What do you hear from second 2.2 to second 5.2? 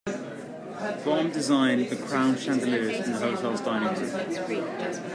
chandeliers in the hotel's dining room.